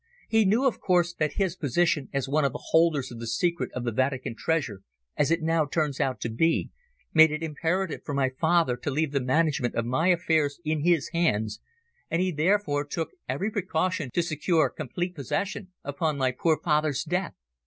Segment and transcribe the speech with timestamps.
[0.29, 3.69] He knew, of course, that his position as one of the holders of the secret
[3.73, 4.81] of the Vatican treasure,
[5.15, 6.71] as it now turns out to be,
[7.13, 11.09] made it imperative for my father to leave the management of my affairs in his
[11.09, 11.59] hands,
[12.09, 17.33] and therefore he took every precaution to secure complete possession upon my poor father's death.